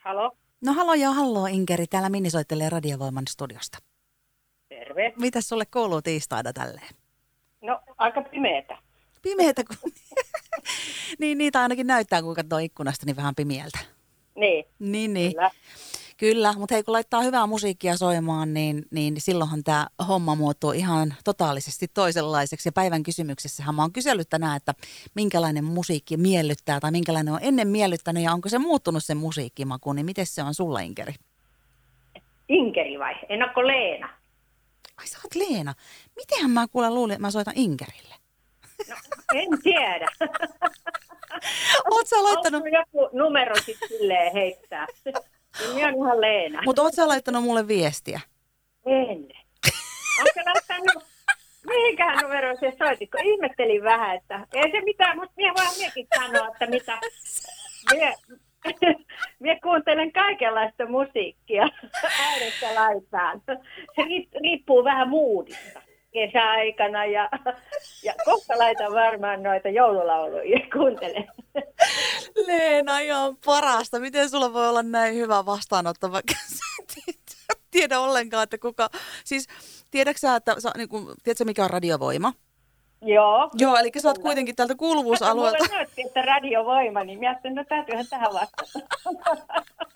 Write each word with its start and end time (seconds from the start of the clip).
Halo? 0.00 0.36
No 0.60 0.72
hallo 0.72 0.94
ja 0.94 1.10
hallo 1.10 1.46
Inkeri, 1.46 1.86
täällä 1.86 2.08
Minni 2.08 2.30
soittelee 2.30 2.70
Radiovoiman 2.70 3.24
studiosta. 3.28 3.78
Terve. 4.68 5.12
Mitäs 5.16 5.48
sulle 5.48 5.66
kuuluu 5.66 6.02
tiistaina 6.02 6.52
tälleen? 6.52 6.88
No, 7.62 7.80
aika 7.98 8.22
pimeetä. 8.22 8.78
Pimeätä 9.22 9.62
kun... 9.64 9.92
niin 11.20 11.38
niitä 11.38 11.60
ainakin 11.60 11.86
näyttää, 11.86 12.22
kun 12.22 12.34
katsoo 12.34 12.58
ikkunasta, 12.58 13.06
niin 13.06 13.16
vähän 13.16 13.34
pimeältä. 13.34 13.78
Niin, 14.36 14.64
Niin, 14.78 15.14
niin. 15.14 15.32
kyllä. 15.32 15.50
Kyllä, 16.20 16.54
mutta 16.56 16.74
hei 16.74 16.82
kun 16.82 16.92
laittaa 16.92 17.20
hyvää 17.22 17.46
musiikkia 17.46 17.96
soimaan, 17.96 18.54
niin, 18.54 18.82
niin 18.90 19.14
silloinhan 19.18 19.64
tämä 19.64 19.86
homma 20.08 20.34
muuttuu 20.34 20.72
ihan 20.72 21.14
totaalisesti 21.24 21.88
toisenlaiseksi. 21.88 22.68
Ja 22.68 22.72
päivän 22.72 23.02
kysymyksessähän 23.02 23.74
mä 23.74 23.82
oon 23.82 23.92
kysellyt 23.92 24.28
tänään, 24.28 24.56
että 24.56 24.74
minkälainen 25.14 25.64
musiikki 25.64 26.16
miellyttää 26.16 26.80
tai 26.80 26.90
minkälainen 26.90 27.34
on 27.34 27.40
ennen 27.42 27.68
miellyttänyt 27.68 28.22
ja 28.22 28.32
onko 28.32 28.48
se 28.48 28.58
muuttunut 28.58 29.04
se 29.04 29.14
musiikkimaku, 29.14 29.92
niin 29.92 30.06
miten 30.06 30.26
se 30.26 30.42
on 30.42 30.54
sulla 30.54 30.80
Inkeri? 30.80 31.14
Inkeri 32.48 32.98
vai? 32.98 33.14
Ennakko 33.28 33.66
Leena? 33.66 34.08
Ai 34.96 35.06
sä 35.06 35.18
oot 35.24 35.34
Leena. 35.34 35.74
Mitenhän 36.16 36.50
mä 36.50 36.68
kuulen 36.68 36.94
luulin, 36.94 37.12
että 37.12 37.26
mä 37.26 37.30
soitan 37.30 37.54
Inkerille? 37.56 38.14
No, 38.88 38.96
en 39.34 39.48
tiedä. 39.62 40.06
Oot 41.90 42.06
sä 42.06 42.22
laittanut, 42.22 42.62
Onko 42.64 42.76
joku 42.76 43.16
numero 43.16 43.54
sitten 43.56 43.88
silleen 43.88 44.32
heittää? 44.32 44.86
Niin 45.60 45.74
minä 45.74 45.88
on 45.88 45.94
ihan 45.94 46.20
Leena. 46.20 46.62
mutta 46.66 46.82
oot 46.82 46.94
sä 46.94 47.08
laittanut 47.08 47.42
mulle 47.44 47.68
viestiä? 47.68 48.20
En. 48.86 49.28
Onko 50.18 50.50
laittanut... 50.54 51.10
Mihinkään 51.66 52.18
numero 52.22 52.56
se 52.56 52.72
soitit, 52.78 53.10
kun 53.10 53.24
ihmettelin 53.24 53.82
vähän, 53.82 54.16
että 54.16 54.46
ei 54.54 54.70
se 54.70 54.80
mitään, 54.80 55.16
mutta 55.18 55.32
minä 55.36 55.52
vaan 55.54 55.74
miekin 55.78 56.06
sanoa, 56.18 56.48
että 56.48 56.66
mitä... 56.66 56.98
Mie, 57.92 58.14
mie 59.40 59.60
kuuntelen 59.62 60.12
kaikenlaista 60.12 60.86
musiikkia 60.86 61.62
äärestä 62.26 62.74
laitaan. 62.74 63.42
Se 63.46 64.02
riip- 64.02 64.40
riippuu 64.42 64.84
vähän 64.84 65.08
moodista 65.08 65.82
kesäaikana 66.12 67.06
ja, 67.06 67.28
ja 68.06 68.14
kohta 68.24 68.58
laitan 68.58 68.92
varmaan 68.92 69.42
noita 69.42 69.68
joululauluja 69.68 70.60
kuuntelen. 70.72 71.28
Leena, 72.46 72.98
ihan 72.98 73.36
parasta. 73.44 74.00
Miten 74.00 74.30
sulla 74.30 74.52
voi 74.52 74.68
olla 74.68 74.82
näin 74.82 75.14
hyvä 75.14 75.46
et 77.50 77.58
tiedä 77.70 78.00
ollenkaan, 78.00 78.42
että 78.42 78.58
kuka... 78.58 78.88
Siis 79.24 79.48
tiedätkö 79.90 80.18
sä, 80.18 80.36
että 80.36 80.60
sä, 80.60 80.70
niin 80.76 80.88
kuin, 80.88 81.06
tiedätkö 81.22 81.44
mikä 81.44 81.64
on 81.64 81.70
radiovoima? 81.70 82.32
Joo. 83.02 83.50
Joo, 83.58 83.76
eli 83.76 83.90
sä 83.98 84.08
oot 84.08 84.18
kuitenkin 84.18 84.56
täältä 84.56 84.74
kuuluvuusalueelta. 84.74 85.58
Mulle 85.58 85.76
näytti, 85.76 86.02
että 86.06 86.22
radiovoima, 86.22 87.04
niin 87.04 87.18
minä 87.18 87.30
ajattelin, 87.30 87.56
no 87.56 87.64
täytyyhän 87.68 88.06
tähän 88.10 88.32
vastata. 88.32 89.90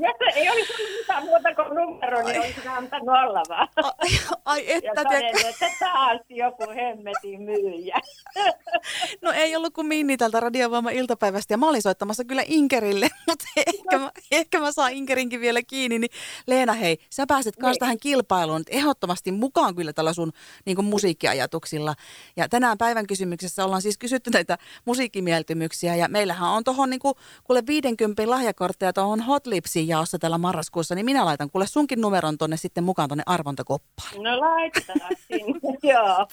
Jos 0.00 0.36
ei 0.36 0.50
olisi 0.50 0.72
ollut 0.72 0.92
mitään 1.00 1.24
muuta 1.24 1.54
kuin 1.54 1.74
numero, 1.74 2.22
niin 2.22 2.40
olisin 2.40 2.68
antanut 2.68 3.08
olla 3.08 3.42
vaan. 3.48 3.68
Ai, 3.76 4.08
ai 4.44 4.66
Ja 4.66 4.74
että, 4.76 5.04
tiedätkö? 5.04 5.04
todennut, 5.04 5.44
että 5.62 5.66
taas 5.80 6.20
joku 6.28 6.70
hemmetin 6.70 7.42
myyjä. 7.42 7.98
Ei 9.38 9.56
ollut 9.56 9.74
kuin 9.74 9.86
Minni 9.86 10.16
tältä 10.16 10.40
radiovoima 10.40 10.90
iltapäivästä 10.90 11.54
ja 11.54 11.58
mä 11.58 11.68
olin 11.68 11.82
soittamassa 11.82 12.24
kyllä 12.24 12.42
Inkerille, 12.46 13.08
mutta 13.28 13.44
ehkä 13.56 13.98
mä, 13.98 14.10
ehkä 14.30 14.60
mä 14.60 14.72
saan 14.72 14.92
Inkerinkin 14.92 15.40
vielä 15.40 15.62
kiinni. 15.62 15.98
Niin 15.98 16.10
Leena, 16.46 16.72
hei, 16.72 16.98
sä 17.10 17.26
pääset 17.26 17.56
kanssa 17.56 17.70
Niin. 17.70 17.78
tähän 17.78 17.98
kilpailuun 18.00 18.62
ehdottomasti 18.70 19.32
mukaan 19.32 19.74
kyllä 19.74 19.92
tällä 19.92 20.12
sun 20.12 20.32
niin 20.64 20.76
kuin 20.76 20.84
musiikkiajatuksilla. 20.84 21.94
Ja 22.36 22.48
tänään 22.48 22.78
päivän 22.78 23.06
kysymyksessä 23.06 23.64
ollaan 23.64 23.82
siis 23.82 23.98
kysytty 23.98 24.30
näitä 24.30 24.58
musiikkimieltymyksiä 24.84 25.96
ja 25.96 26.08
meillähän 26.08 26.50
on 26.50 26.64
tuohon 26.64 26.90
niin 26.90 27.00
kuin, 27.00 27.14
kuule 27.44 27.62
50 27.66 28.30
lahjakortteja 28.30 28.92
tuohon 28.92 29.20
Hot 29.20 29.46
Lipsiin 29.46 29.88
jaossa 29.88 30.18
tällä 30.18 30.38
marraskuussa, 30.38 30.94
niin 30.94 31.04
minä 31.04 31.24
laitan 31.24 31.50
kuule 31.50 31.66
sunkin 31.66 32.00
numeron 32.00 32.38
tonne 32.38 32.56
sitten 32.56 32.84
mukaan 32.84 33.08
tonne 33.08 33.22
arvontakoppaan. 33.26 34.22
No 34.22 34.40
laitetaan 34.40 35.16
sinne, 35.28 35.60
joo. 35.92 36.26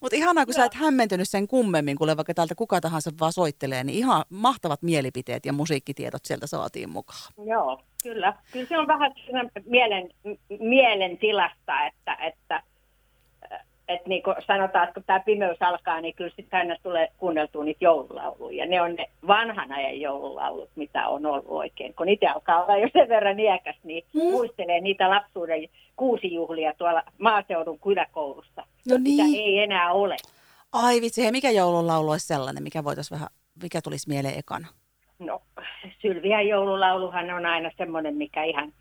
Mutta 0.00 0.16
ihanaa, 0.16 0.44
kun 0.44 0.54
sä 0.54 0.64
et 0.64 0.74
hämmentynyt 0.74 1.28
sen 1.28 1.48
kummemmin, 1.48 1.96
kuule 1.96 2.16
vaikka 2.16 2.34
täältä 2.44 2.54
kuka 2.58 2.80
tahansa 2.80 3.10
vaan 3.20 3.32
soittelee, 3.32 3.84
niin 3.84 3.98
ihan 3.98 4.24
mahtavat 4.30 4.82
mielipiteet 4.82 5.46
ja 5.46 5.52
musiikkitiedot 5.52 6.24
sieltä 6.24 6.46
saatiin 6.46 6.90
mukaan. 6.90 7.32
Joo, 7.46 7.80
kyllä. 8.02 8.34
Kyllä 8.52 8.66
se 8.66 8.78
on 8.78 8.86
vähän 8.86 9.12
mielen, 9.66 10.10
m- 10.24 10.64
mielentilasta, 10.64 11.86
että, 11.86 12.14
että, 12.14 12.62
että 13.88 14.08
niin 14.08 14.22
kuin 14.22 14.36
sanotaan, 14.46 14.84
että 14.84 14.94
kun 14.94 15.02
tämä 15.06 15.20
pimeys 15.20 15.62
alkaa, 15.62 16.00
niin 16.00 16.14
kyllä 16.14 16.30
sitten 16.36 16.58
aina 16.58 16.76
tulee 16.82 17.08
kuunneltua 17.18 17.64
niitä 17.64 17.84
joululauluja. 17.84 18.66
Ne 18.66 18.80
on 18.82 18.94
ne 18.94 19.06
vanhan 19.26 19.72
ajan 19.72 20.00
joululaulut, 20.00 20.70
mitä 20.76 21.08
on 21.08 21.26
ollut 21.26 21.44
oikein. 21.48 21.94
Kun 21.94 22.08
itse 22.08 22.26
alkaa 22.26 22.64
olla 22.64 22.76
jo 22.76 22.88
sen 22.92 23.08
verran 23.08 23.40
iäkäs, 23.40 23.76
niin 23.82 24.04
Mm. 24.12 24.20
muistelee 24.22 24.80
niitä 24.80 25.10
lapsuuden 25.10 25.68
kuusijuhlia 25.96 26.74
tuolla 26.78 27.02
maaseudun 27.18 27.78
kyläkoulussa. 27.78 28.62
No 28.88 28.96
Mitä 28.98 29.22
niin. 29.22 29.36
ei 29.46 29.58
enää 29.58 29.92
ole. 29.92 30.16
Ai 30.74 31.00
vitsi, 31.00 31.22
hei, 31.22 31.32
mikä 31.32 31.50
joululaulu 31.50 32.10
olisi 32.10 32.26
sellainen, 32.26 32.62
mikä 32.62 32.84
voitaisiin 32.84 33.16
vähän, 33.16 33.28
mikä 33.62 33.82
tulisi 33.82 34.08
mieleen 34.08 34.38
ekana? 34.38 34.68
No, 35.18 35.42
Sylviän 36.02 36.48
joululauluhan 36.48 37.30
on 37.30 37.46
aina 37.46 37.70
semmoinen, 37.76 38.16
mikä 38.16 38.44
ihan 38.44 38.72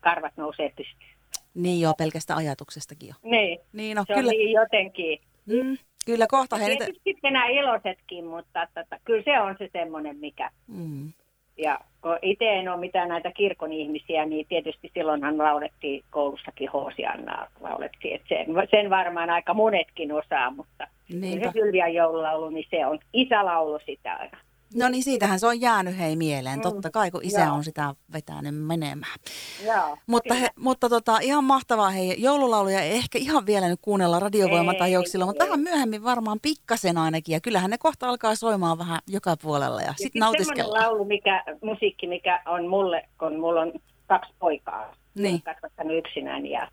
karvat 0.00 0.32
nousee 0.36 0.68
pystyyn. 0.76 1.12
Niin 1.54 1.80
joo, 1.80 1.94
pelkästä 1.98 2.36
ajatuksestakin 2.36 3.08
jo. 3.08 3.14
Niin, 3.22 3.58
Niin 3.72 3.96
no, 3.96 4.04
se 4.06 4.14
kyllä, 4.14 4.28
on 4.30 4.36
niin 4.36 4.52
jotenkin. 4.52 5.18
mm, 5.46 5.76
kyllä 6.06 6.26
kohta 6.26 6.58
niitä, 6.58 6.84
Tietysti 6.84 7.10
sitten 7.12 7.32
nämä 7.32 7.46
iloisetkin, 7.48 8.24
mutta 8.24 8.66
tota, 8.74 8.96
kyllä 9.04 9.22
se 9.22 9.40
on 9.40 9.54
se 9.58 9.68
semmoinen, 9.72 10.16
mikä... 10.16 10.50
mm, 10.66 11.12
Ja 11.58 11.78
kun 12.02 12.18
itse 12.22 12.44
en 12.52 12.68
ole 12.68 12.80
mitään 12.80 13.08
näitä 13.08 13.32
kirkon 13.32 13.72
ihmisiä, 13.72 14.26
niin 14.26 14.46
tietysti 14.48 14.90
silloinhan 14.94 15.38
laulettiin 15.38 16.04
koulussakin 16.10 16.70
Hoosiannaa 16.70 17.48
laulettiin. 17.60 18.14
Et 18.14 18.22
sen, 18.28 18.46
sen 18.70 18.90
varmaan 18.90 19.30
aika 19.30 19.54
monetkin 19.54 20.12
osaa, 20.12 20.50
mutta 20.50 20.86
niinpä. 21.12 21.46
se 21.46 21.52
Sylvian 21.52 21.94
joululaulu, 21.94 22.50
niin 22.50 22.66
se 22.70 22.86
on 22.86 22.98
isälaulu 23.12 23.78
sitä 23.86 24.14
aina. 24.14 24.38
No 24.74 24.88
niin, 24.88 25.02
siitähän 25.02 25.40
se 25.40 25.46
on 25.46 25.60
jäänyt 25.60 25.98
hei 25.98 26.16
mieleen, 26.16 26.58
Mm, 26.58 26.62
totta 26.62 26.90
kai, 26.90 27.10
kun 27.10 27.20
isä 27.24 27.40
joo. 27.40 27.54
on 27.54 27.64
sitä 27.64 27.94
vetänyt 28.12 28.54
menemään. 28.66 29.18
Joo, 29.66 29.96
Mutta, 30.06 30.34
he, 30.34 30.48
mutta 30.58 30.88
tota, 30.88 31.18
ihan 31.22 31.44
mahtavaa, 31.44 31.90
hei, 31.90 32.22
joululauluja 32.22 32.80
ei 32.80 32.90
ehkä 32.92 33.18
ihan 33.18 33.46
vielä 33.46 33.68
nyt 33.68 33.78
kuunnella 33.82 34.20
radiovoimatajuuksilla, 34.20 35.22
Ei, 35.24 35.26
mutta 35.26 35.44
vähän 35.44 35.60
myöhemmin 35.60 36.04
varmaan 36.04 36.38
pikkasen 36.42 36.98
ainakin. 36.98 37.32
Ja 37.32 37.40
kyllähän 37.40 37.70
ne 37.70 37.78
kohta 37.78 38.08
alkaa 38.08 38.34
soimaan 38.34 38.78
vähän 38.78 38.98
joka 39.06 39.36
puolella 39.42 39.80
ja 39.80 39.86
Ja 39.86 39.94
sitten 39.96 40.20
nautiskellaan. 40.20 40.66
semmoinen 40.66 40.82
laulu, 40.88 41.04
mikä, 41.04 41.44
musiikki, 41.62 42.06
mikä 42.06 42.42
on 42.46 42.66
mulle, 42.68 43.08
kun 43.18 43.40
mulla 43.40 43.60
on 43.60 43.72
kaksi 44.06 44.32
poikaa, 44.38 44.94
Niin. 45.14 45.42
kasvattanut 45.42 45.96
yksinään, 45.98 46.46
ja, 46.46 46.68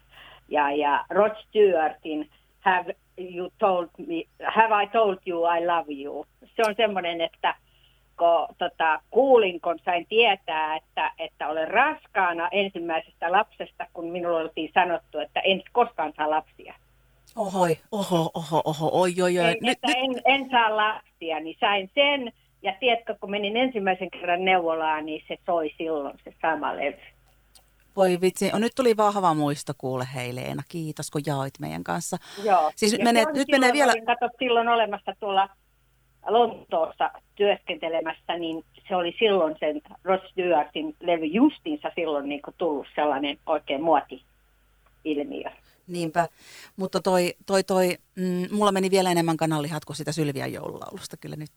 ja, 0.49 0.71
ja 0.71 1.05
Rod 1.09 1.35
Stewartin 1.47 2.29
Have 2.59 2.95
you 3.17 3.49
told 3.59 3.87
me, 4.07 4.23
Have 4.55 4.83
I 4.83 4.87
told 4.87 5.17
you 5.27 5.43
I 5.45 5.65
love 5.67 6.03
you? 6.03 6.25
Se 6.55 6.61
on 6.67 6.73
semmoinen, 6.77 7.21
että 7.21 7.55
kun 8.19 8.55
tota, 8.57 9.01
kuulin, 9.09 9.61
kun 9.61 9.79
sain 9.85 10.05
tietää, 10.09 10.75
että, 10.75 11.11
että 11.19 11.47
olen 11.47 11.67
raskaana 11.67 12.49
ensimmäisestä 12.51 13.31
lapsesta, 13.31 13.85
kun 13.93 14.05
minulle 14.11 14.41
oltiin 14.41 14.71
sanottu, 14.73 15.19
että 15.19 15.39
en 15.39 15.61
koskaan 15.71 16.13
saa 16.17 16.29
lapsia. 16.29 16.73
Ohoi, 17.35 17.77
oho, 17.91 18.31
oho, 18.33 18.61
oho, 18.65 18.89
oi, 18.93 19.13
oi, 19.23 19.39
oi. 19.39 19.45
En, 19.45 19.57
Nyt, 19.61 19.71
että 19.71 19.87
nyt, 19.87 19.97
en, 19.97 20.21
en 20.25 20.49
saa 20.51 20.75
lapsia, 20.77 21.39
niin 21.39 21.57
sain 21.59 21.91
sen. 21.95 22.31
Ja 22.61 22.73
tiedätkö, 22.79 23.15
kun 23.21 23.31
menin 23.31 23.57
ensimmäisen 23.57 24.11
kerran 24.11 24.45
neuvolaan, 24.45 25.05
niin 25.05 25.23
se 25.27 25.37
soi 25.45 25.71
silloin 25.77 26.17
se 26.23 26.33
sama 26.41 26.75
levy. 26.75 26.97
voi 27.95 28.21
vitsi, 28.21 28.51
oh, 28.53 28.59
nyt 28.59 28.71
tuli 28.75 28.97
vahva 28.97 29.33
muisto 29.33 29.73
kuule 29.77 30.07
hei 30.15 30.35
Leena, 30.35 30.63
kiitos 30.69 31.11
kun 31.11 31.21
jaoit 31.25 31.53
meidän 31.59 31.83
kanssa. 31.83 32.17
Joo. 32.43 32.71
Siis 32.75 32.93
Ja 32.93 33.03
menee- 33.03 33.25
on 33.27 33.33
nyt 33.33 33.47
menee 33.51 33.73
vielä- 33.73 33.93
kato, 34.05 34.29
silloin 34.39 34.67
olemassa 34.67 35.13
tuolla 35.19 35.49
Lontoossa 36.27 37.11
työskentelemässä, 37.35 38.37
niin 38.37 38.65
se 38.87 38.95
oli 38.95 39.15
silloin 39.19 39.55
sen 39.59 39.81
Rod 40.03 40.19
Stewartin 40.31 40.95
levy 40.99 41.25
justiinsa 41.25 41.91
silloin 41.95 42.29
niin 42.29 42.41
kuin 42.41 42.55
tullut 42.57 42.87
sellainen 42.95 43.37
oikein 43.45 43.81
muoti-ilmiö. 43.81 45.49
Niinpä, 45.87 46.27
mutta 46.75 47.01
toi, 47.01 47.33
toi, 47.45 47.63
toi 47.63 47.97
mm, 48.15 48.47
mulla 48.51 48.71
meni 48.71 48.91
vielä 48.91 49.11
enemmän 49.11 49.37
kananlihat 49.37 49.85
kuin 49.85 49.95
sitä 49.97 50.11
Sylvian 50.11 50.53
joululaulusta 50.53 51.17
kyllä 51.17 51.35
nyt. 51.35 51.49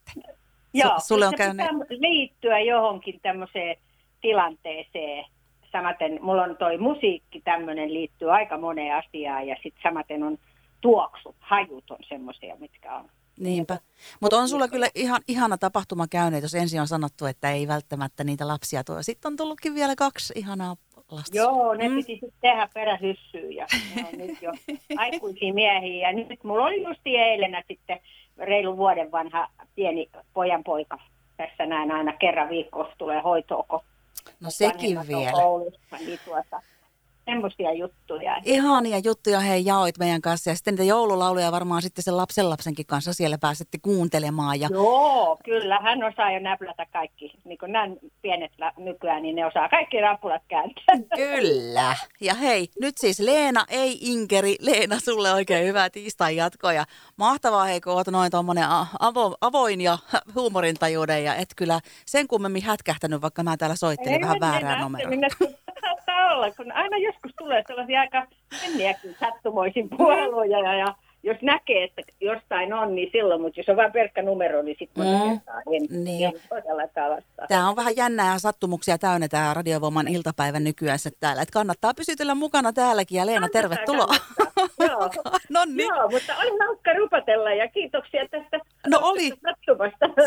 Joo, 0.74 0.98
sulle 0.98 1.26
on 1.26 1.34
käynyt- 1.36 1.66
liittyä 1.90 2.60
johonkin 2.60 3.20
tämmöiseen 3.22 3.76
tilanteeseen. 4.20 5.24
Samaten 5.72 6.18
mulla 6.22 6.42
on 6.42 6.56
toi 6.56 6.78
musiikki 6.78 7.40
tämmöinen 7.40 7.94
liittyy 7.94 8.32
aika 8.32 8.58
moneen 8.58 8.96
asiaan 8.96 9.46
ja 9.46 9.56
sitten 9.62 9.82
samaten 9.82 10.22
on 10.22 10.38
tuoksu, 10.80 11.34
hajut 11.40 11.90
on 11.90 11.98
semmoisia, 12.08 12.56
mitkä 12.56 12.94
on. 12.94 13.08
Niinpä. 13.42 13.78
Mutta 14.20 14.36
on 14.38 14.48
sulla 14.48 14.68
kyllä 14.68 14.88
ihan 14.94 15.20
ihana 15.28 15.58
tapahtuma 15.58 16.06
käynyt, 16.08 16.42
jos 16.42 16.54
ensin 16.54 16.80
on 16.80 16.88
sanottu, 16.88 17.26
että 17.26 17.50
ei 17.50 17.68
välttämättä 17.68 18.24
niitä 18.24 18.48
lapsia 18.48 18.84
tuo. 18.84 19.02
Sitten 19.02 19.32
on 19.32 19.36
tullutkin 19.36 19.74
vielä 19.74 19.94
kaksi 19.96 20.32
ihanaa 20.36 20.76
lasta. 21.10 21.36
Joo, 21.36 21.74
ne 21.74 21.88
Mm. 21.88 21.94
piti 21.94 22.12
sitten 22.12 22.32
tehdä 22.40 22.68
perähyssyyn 22.74 23.52
ja 23.52 23.66
ne 23.96 24.08
on 24.12 24.18
nyt 24.18 24.42
jo 24.42 24.52
aikuisia 24.96 25.54
miehiä. 25.54 26.08
Ja 26.10 26.16
nyt 26.16 26.44
mulla 26.44 26.64
oli 26.64 26.82
justi 26.82 27.16
eilenä 27.16 27.62
sitten 27.68 28.00
reilu 28.38 28.76
vuoden 28.76 29.12
vanha 29.12 29.48
pieni 29.74 30.10
pojan 30.34 30.64
poika. 30.64 30.98
Tässä 31.36 31.66
näin 31.66 31.90
aina 31.90 32.12
kerran 32.12 32.48
viikossa 32.48 32.94
tulee 32.98 33.20
hoitoon, 33.20 33.64
kun 33.68 33.80
No 34.40 34.50
sekin 34.50 34.98
vielä. 35.08 35.32
Koulussa, 35.32 35.96
niin 35.98 36.18
tuota, 36.24 36.62
semmoisia 37.24 37.72
juttuja. 37.72 38.36
Ihania 38.44 38.98
juttuja 38.98 39.40
hei 39.40 39.64
jaoit 39.64 39.98
meidän 39.98 40.22
kanssa 40.22 40.50
ja 40.50 40.54
sitten 40.56 40.72
niitä 40.74 40.84
joululauluja 40.84 41.52
varmaan 41.52 41.82
sitten 41.82 42.02
sen 42.04 42.16
lapsen 42.16 42.50
lapsenkin 42.50 42.86
kanssa 42.86 43.12
siellä 43.12 43.38
pääsette 43.38 43.78
kuuntelemaan. 43.82 44.60
Ja 44.60 44.68
Joo, 44.72 45.38
kyllä. 45.44 45.78
Hän 45.82 46.04
osaa 46.04 46.32
jo 46.32 46.40
näplätä 46.40 46.86
kaikki. 46.92 47.32
Niin 47.44 47.58
kuin 47.58 47.72
nämä 47.72 47.94
pienet 48.22 48.52
nykyään, 48.76 49.22
niin 49.22 49.36
ne 49.36 49.46
osaa 49.46 49.68
kaikki 49.68 50.00
rapulat 50.00 50.42
kääntää. 50.48 50.96
Kyllä. 51.16 51.96
Ja 52.20 52.34
hei, 52.34 52.68
nyt 52.80 52.94
siis 52.98 53.20
Leena, 53.20 53.64
ei 53.68 53.98
Inkeri. 54.00 54.56
Leena, 54.60 55.00
sulle 55.00 55.32
oikein 55.32 55.66
hyvää 55.66 55.90
tiistai 55.90 56.36
jatkoa. 56.36 56.72
Ja 56.72 56.84
mahtavaa 57.16 57.64
hei, 57.64 57.80
kun 57.80 57.92
oot 57.92 58.06
noin 58.06 58.30
tommonen 58.30 58.64
a- 58.68 58.86
avo, 59.00 59.36
avoin 59.40 59.80
ja 59.80 59.98
huumorintajuuden. 60.34 61.24
Ja 61.24 61.34
et 61.34 61.48
kyllä 61.56 61.80
sen 62.06 62.28
kummemmin 62.28 62.62
hätkähtänyt, 62.62 63.22
vaikka 63.22 63.42
mä 63.42 63.56
täällä 63.56 63.76
soittelin 63.76 64.20
vähän 64.20 64.40
väärää 64.40 64.82
numeroa. 64.82 65.12
Olla, 66.32 66.50
kun 66.50 66.72
aina 66.72 66.96
joskus 66.96 67.32
tulee 67.38 67.64
sellaisia 67.66 68.00
aika 68.00 68.26
menniäkin 68.62 69.16
sattumoisin 69.20 69.88
puheluja 69.88 70.58
ja, 70.58 70.74
ja 70.74 70.94
jos 71.22 71.36
näkee, 71.42 71.84
että 71.84 72.02
jostain 72.20 72.72
on, 72.72 72.94
niin 72.94 73.08
silloin, 73.12 73.40
mutta 73.40 73.60
jos 73.60 73.68
on 73.68 73.76
vain 73.76 73.92
pelkkä 73.92 74.22
numero, 74.22 74.62
niin 74.62 74.76
sitten 74.78 75.04
Mm. 75.04 75.10
mm. 75.10 75.40
en, 75.74 76.04
Niin. 76.04 76.24
en. 76.24 76.32
Tämä 77.48 77.68
on 77.68 77.76
vähän 77.76 77.96
jännää 77.96 78.38
sattumuksia 78.38 78.98
täynnä 78.98 79.28
tämä 79.28 79.54
Radiovoiman 79.54 80.08
iltapäivän 80.08 80.64
nykyään 80.64 80.98
täällä. 81.20 81.42
Et 81.42 81.50
kannattaa 81.50 81.94
pysytellä 81.94 82.34
mukana 82.34 82.72
täälläkin 82.72 83.18
ja 83.18 83.26
Leena, 83.26 83.48
tervetuloa. 83.48 84.14
Joo. 84.88 85.10
no 85.50 85.64
niin, 85.64 85.88
Joo, 85.88 86.08
mutta 86.08 86.32
oli 86.38 86.58
hauska 86.66 86.92
rupatella 86.92 87.52
ja 87.52 87.68
kiitoksia 87.68 88.28
tästä 88.28 88.60
No 88.86 88.98
oli. 89.02 89.32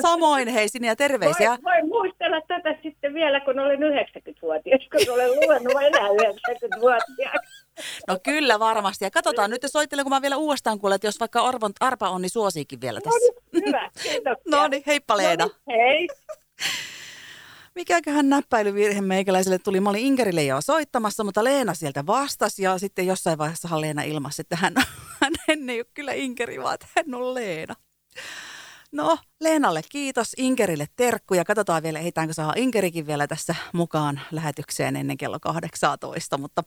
samoin 0.02 0.48
hei 0.48 0.70
sinne 0.70 0.88
ja 0.88 0.96
terveisiä. 0.96 1.50
Voin, 1.50 1.64
voin 1.64 1.88
muistella 1.88 2.42
tätä 2.42 2.76
sitten 2.84 3.14
vielä, 3.14 3.40
kun 3.40 3.60
olen 3.60 3.80
90-vuotias, 3.80 4.82
kun 4.92 5.14
olen 5.14 5.32
luvannut 5.32 5.84
enää 5.84 6.08
90-vuotiaaksi. 6.10 7.66
No 8.08 8.20
kyllä 8.24 8.60
varmasti. 8.60 9.06
Ja 9.06 9.12
katsotaan 9.12 9.50
nyt, 9.50 9.62
soittelen, 9.66 10.06
kun 10.06 10.10
mä 10.10 10.22
vielä 10.22 10.38
uudestaan 10.38 10.80
kuulen, 10.80 10.96
että 10.96 11.08
jos 11.08 11.20
vaikka 11.20 11.42
Arvon, 11.42 11.72
Arpa 11.80 12.10
on, 12.10 12.22
niin 12.22 12.30
suosiikin 12.30 12.82
vielä 12.82 13.00
No 13.06 13.12
tässä. 13.12 13.42
niin, 13.54 13.66
hyvä, 13.66 13.90
kiitoksia. 14.04 14.60
No 14.60 14.68
niin, 14.68 14.84
heippa 14.88 15.18
Leena. 15.18 15.46
No 15.46 15.52
niin, 15.68 15.80
hei. 15.80 16.08
Mikäköhän 17.76 18.30
näppäilyvirhe 18.30 19.02
meikäläiselle 19.02 19.60
tuli? 19.60 19.80
Mä 19.80 19.90
olin 19.90 20.06
Inkerille 20.06 20.44
jo 20.44 20.62
soittamassa, 20.62 21.24
mutta 21.24 21.44
Leena 21.44 21.74
sieltä 21.74 22.06
vastasi 22.06 22.64
ja 22.64 22.78
sitten 22.78 23.08
jossain 23.08 23.38
vaiheessa 23.38 23.82
Leena 23.82 24.02
ilmasi, 24.02 24.42
että 24.42 24.56
hän, 24.56 24.74
hän 25.48 25.70
ei 25.70 25.80
ole 25.80 25.86
kyllä 25.94 26.14
Inkeri, 26.14 26.62
vaan 26.64 26.74
että 26.74 26.88
hän 26.96 27.14
on 27.16 27.34
Leena. 27.34 27.76
No, 28.96 29.18
Leenalle 29.42 29.82
kiitos, 29.90 30.34
Inkerille 30.38 30.88
terkkuja. 30.96 31.46
Katsotaan 31.46 31.84
vielä, 31.84 32.00
ehditäänkö 32.00 32.34
saa 32.34 32.54
Inkerikin 32.56 33.08
vielä 33.08 33.28
tässä 33.28 33.56
mukaan 33.74 34.22
lähetykseen 34.32 34.96
ennen 34.96 35.18
kello 35.18 35.40
18, 35.40 36.38
mutta 36.38 36.64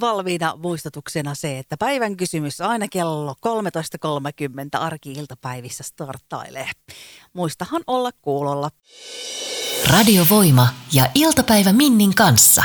valmiina 0.00 0.56
muistutuksena 0.56 1.34
se, 1.34 1.58
että 1.58 1.76
päivän 1.76 2.16
kysymys 2.16 2.60
aina 2.60 2.86
kello 2.88 3.34
13.30 3.46 4.80
arki-iltapäivissä 4.80 5.82
starttailee. 5.82 6.70
Muistahan 7.32 7.82
olla 7.86 8.10
kuulolla. 8.22 8.70
Radiovoima 9.90 10.68
ja 10.92 11.10
iltapäivä 11.14 11.72
Minnin 11.72 12.14
kanssa. 12.14 12.64